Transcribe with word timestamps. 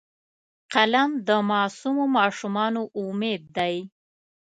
قلم 0.73 1.09
د 1.27 1.29
معصومو 1.49 2.05
ماشومانو 2.17 2.81
امید 3.01 3.41
دی 3.57 3.75